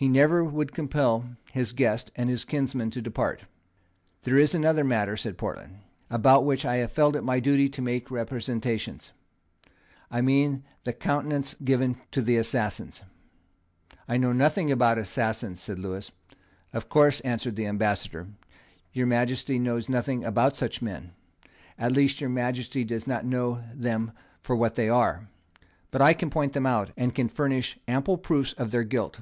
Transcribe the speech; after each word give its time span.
He 0.00 0.08
never 0.08 0.44
would 0.44 0.70
compel 0.72 1.30
his 1.50 1.72
guest 1.72 2.12
and 2.14 2.30
kinsman 2.46 2.92
to 2.92 3.02
depart. 3.02 3.46
"There 4.22 4.38
is 4.38 4.54
another 4.54 4.84
matter," 4.84 5.16
said 5.16 5.36
Portland, 5.36 5.78
"about 6.08 6.44
which 6.44 6.64
I 6.64 6.76
have 6.76 6.92
felt 6.92 7.16
it 7.16 7.24
my 7.24 7.40
duty 7.40 7.68
to 7.70 7.82
make 7.82 8.08
representations. 8.08 9.10
I 10.08 10.20
mean 10.20 10.62
the 10.84 10.92
countenance 10.92 11.56
given 11.64 11.96
to 12.12 12.22
the 12.22 12.36
assassins." 12.36 13.02
"I 14.06 14.18
know 14.18 14.32
nothing 14.32 14.70
about 14.70 14.98
assassins," 14.98 15.58
said 15.60 15.80
Lewis. 15.80 16.12
"Of 16.72 16.88
course," 16.88 17.18
answered 17.22 17.56
the 17.56 17.66
Ambassador, 17.66 18.28
"your 18.92 19.08
Majesty 19.08 19.58
knows 19.58 19.88
nothing 19.88 20.22
about 20.22 20.54
such 20.54 20.80
men. 20.80 21.10
At 21.76 21.90
least 21.90 22.20
your 22.20 22.30
Majesty 22.30 22.84
does 22.84 23.08
not 23.08 23.24
know 23.26 23.64
them 23.74 24.12
for 24.42 24.54
what 24.54 24.76
they 24.76 24.88
are. 24.88 25.26
But 25.90 26.00
I 26.02 26.14
can 26.14 26.30
point 26.30 26.52
them 26.52 26.66
out, 26.66 26.92
and 26.96 27.12
can 27.16 27.28
furnish 27.28 27.80
ample 27.88 28.16
proofs 28.16 28.52
of 28.52 28.70
their 28.70 28.84
guilt." 28.84 29.18